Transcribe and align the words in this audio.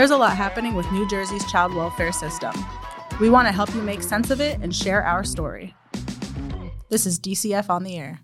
There's 0.00 0.12
a 0.12 0.16
lot 0.16 0.34
happening 0.34 0.72
with 0.72 0.90
New 0.92 1.06
Jersey's 1.06 1.44
child 1.52 1.74
welfare 1.74 2.10
system. 2.10 2.54
We 3.20 3.28
want 3.28 3.48
to 3.48 3.52
help 3.52 3.74
you 3.74 3.82
make 3.82 4.02
sense 4.02 4.30
of 4.30 4.40
it 4.40 4.58
and 4.62 4.74
share 4.74 5.04
our 5.04 5.22
story. 5.24 5.74
This 6.88 7.04
is 7.04 7.20
DCF 7.20 7.68
on 7.68 7.84
the 7.84 7.98
Air. 7.98 8.20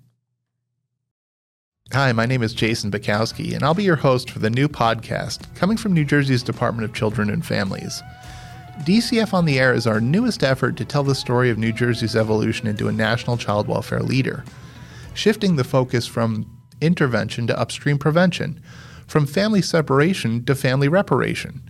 Hi, 1.93 2.13
my 2.13 2.25
name 2.25 2.43
is 2.43 2.55
Jason 2.55 2.91
Butkowski, 2.91 3.53
and 3.53 3.63
I'll 3.63 3.75
be 3.75 3.83
your 3.83 3.97
host 3.97 4.31
for 4.31 4.39
the 4.39 4.49
new 4.49 4.69
podcast 4.69 5.55
coming 5.55 5.77
from 5.77 5.93
New 5.93 6.07
Jersey's 6.07 6.43
Department 6.43 6.89
of 6.89 6.97
Children 6.97 7.29
and 7.29 7.45
Families. 7.45 8.03
DCF 8.85 9.35
on 9.35 9.45
the 9.45 9.59
Air 9.59 9.75
is 9.75 9.87
our 9.87 10.01
newest 10.01 10.43
effort 10.43 10.79
to 10.79 10.87
tell 10.87 11.03
the 11.03 11.15
story 11.15 11.51
of 11.51 11.59
New 11.59 11.73
Jersey's 11.73 12.17
evolution 12.17 12.67
into 12.67 12.89
a 12.89 12.93
national 12.93 13.37
child 13.37 13.69
welfare 13.69 14.01
leader, 14.01 14.47
shifting 15.13 15.57
the 15.57 15.63
focus 15.63 16.07
from 16.07 16.51
intervention 16.81 17.47
to 17.49 17.61
upstream 17.61 17.99
prevention 17.99 18.63
from 19.07 19.27
family 19.27 19.63
separation 19.63 20.45
to 20.45 20.55
family 20.55 20.89
reparation, 20.89 21.63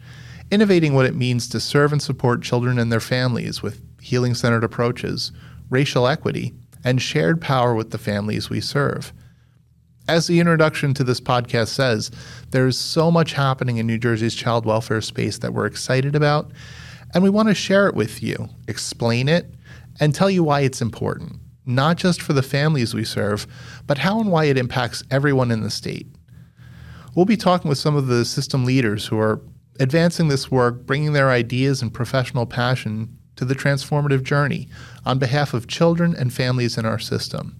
innovating 0.50 0.94
what 0.94 1.06
it 1.06 1.14
means 1.14 1.48
to 1.48 1.60
serve 1.60 1.92
and 1.92 2.02
support 2.02 2.42
children 2.42 2.78
and 2.78 2.90
their 2.90 3.00
families 3.00 3.62
with 3.62 3.82
healing 4.00 4.34
centered 4.34 4.64
approaches, 4.64 5.32
racial 5.70 6.06
equity, 6.06 6.54
and 6.84 7.02
shared 7.02 7.40
power 7.40 7.74
with 7.74 7.90
the 7.90 7.98
families 7.98 8.48
we 8.48 8.60
serve. 8.60 9.12
As 10.08 10.28
the 10.28 10.38
introduction 10.38 10.94
to 10.94 11.02
this 11.04 11.20
podcast 11.20 11.68
says, 11.68 12.12
there's 12.50 12.78
so 12.78 13.10
much 13.10 13.32
happening 13.32 13.78
in 13.78 13.88
New 13.88 13.98
Jersey's 13.98 14.36
child 14.36 14.64
welfare 14.64 15.00
space 15.00 15.38
that 15.38 15.52
we're 15.52 15.66
excited 15.66 16.14
about, 16.14 16.52
and 17.12 17.24
we 17.24 17.30
want 17.30 17.48
to 17.48 17.54
share 17.54 17.88
it 17.88 17.96
with 17.96 18.22
you, 18.22 18.48
explain 18.68 19.28
it, 19.28 19.52
and 19.98 20.14
tell 20.14 20.30
you 20.30 20.44
why 20.44 20.60
it's 20.60 20.80
important, 20.80 21.40
not 21.64 21.96
just 21.96 22.22
for 22.22 22.34
the 22.34 22.42
families 22.42 22.94
we 22.94 23.04
serve, 23.04 23.48
but 23.88 23.98
how 23.98 24.20
and 24.20 24.30
why 24.30 24.44
it 24.44 24.58
impacts 24.58 25.02
everyone 25.10 25.50
in 25.50 25.62
the 25.62 25.70
state. 25.70 26.06
We'll 27.16 27.24
be 27.24 27.38
talking 27.38 27.70
with 27.70 27.78
some 27.78 27.96
of 27.96 28.08
the 28.08 28.26
system 28.26 28.66
leaders 28.66 29.06
who 29.06 29.18
are 29.18 29.40
advancing 29.80 30.28
this 30.28 30.50
work, 30.50 30.84
bringing 30.84 31.14
their 31.14 31.30
ideas 31.30 31.80
and 31.80 31.92
professional 31.92 32.44
passion 32.44 33.16
to 33.36 33.46
the 33.46 33.54
transformative 33.54 34.22
journey 34.22 34.68
on 35.06 35.18
behalf 35.18 35.54
of 35.54 35.66
children 35.66 36.14
and 36.14 36.30
families 36.30 36.76
in 36.76 36.84
our 36.84 36.98
system. 36.98 37.56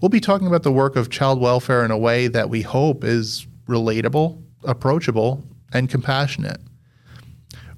We'll 0.00 0.08
be 0.08 0.18
talking 0.18 0.48
about 0.48 0.64
the 0.64 0.72
work 0.72 0.96
of 0.96 1.08
child 1.08 1.40
welfare 1.40 1.84
in 1.84 1.92
a 1.92 1.96
way 1.98 2.26
that 2.26 2.50
we 2.50 2.62
hope 2.62 3.04
is 3.04 3.46
relatable, 3.68 4.42
approachable, 4.64 5.44
and 5.72 5.88
compassionate. 5.88 6.60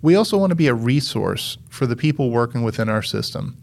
We 0.01 0.14
also 0.14 0.39
want 0.39 0.48
to 0.48 0.56
be 0.56 0.69
a 0.69 0.75
resource 0.75 1.58
for 1.69 1.86
the 1.86 1.97
people 1.97 2.31
working 2.31 2.62
within 2.62 2.89
our 2.89 3.03
system, 3.03 3.61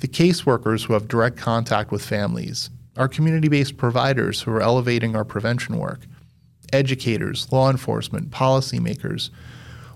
the 0.00 0.08
caseworkers 0.08 0.84
who 0.84 0.92
have 0.92 1.08
direct 1.08 1.38
contact 1.38 1.90
with 1.90 2.04
families, 2.04 2.68
our 2.98 3.08
community 3.08 3.48
based 3.48 3.78
providers 3.78 4.42
who 4.42 4.50
are 4.50 4.60
elevating 4.60 5.16
our 5.16 5.24
prevention 5.24 5.78
work, 5.78 6.00
educators, 6.72 7.50
law 7.52 7.70
enforcement, 7.70 8.30
policymakers, 8.30 9.30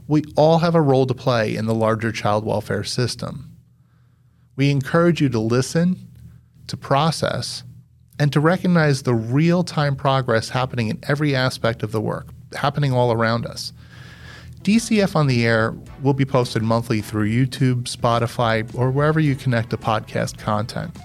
we 0.09 0.25
all 0.37 0.59
have 0.59 0.75
a 0.75 0.81
role 0.83 1.07
to 1.07 1.15
play 1.15 1.57
in 1.57 1.67
the 1.67 1.75
larger 1.75 2.13
child 2.13 2.45
welfare 2.45 2.85
system. 2.85 3.57
We 4.57 4.71
encourage 4.71 5.21
you 5.21 5.29
to 5.31 5.39
listen, 5.39 6.09
to 6.67 6.77
process, 6.77 7.63
and 8.19 8.33
to 8.33 8.41
recognize 8.41 9.03
the 9.03 9.15
real 9.15 9.65
time 9.65 9.97
progress 9.97 10.51
happening 10.51 10.89
in 10.89 11.01
every 11.09 11.35
aspect 11.35 11.83
of 11.83 11.93
the 11.93 12.01
work, 12.01 12.29
happening 12.55 12.93
all 12.93 13.13
around 13.13 13.47
us. 13.47 13.73
DCF 14.63 15.17
on 15.17 15.27
the 15.27 15.45
Air 15.45 15.75
will 16.03 16.15
be 16.15 16.25
posted 16.25 16.63
monthly 16.63 17.01
through 17.01 17.29
YouTube, 17.29 17.85
Spotify, 17.85 18.73
or 18.79 18.91
wherever 18.91 19.19
you 19.19 19.35
connect 19.35 19.71
to 19.71 19.77
podcast 19.77 20.39
content. 20.39 20.97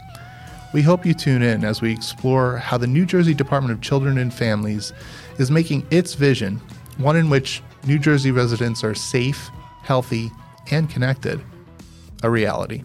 We 0.74 0.82
hope 0.82 1.06
you 1.06 1.14
tune 1.14 1.42
in 1.42 1.64
as 1.64 1.82
we 1.82 1.92
explore 1.92 2.58
how 2.58 2.78
the 2.78 2.88
New 2.88 3.06
Jersey 3.06 3.34
Department 3.34 3.74
of 3.74 3.82
Children 3.82 4.18
and 4.18 4.34
Families 4.34 4.92
is 5.38 5.50
making 5.50 5.88
its 5.92 6.14
vision, 6.14 6.62
one 6.98 7.16
in 7.16 7.30
which 7.30 7.64
New 7.86 7.98
Jersey 7.98 8.32
residents 8.32 8.84
are 8.84 8.94
safe, 8.94 9.50
healthy, 9.84 10.30
and 10.70 10.90
connected, 10.90 11.42
a 12.22 12.30
reality. 12.30 12.84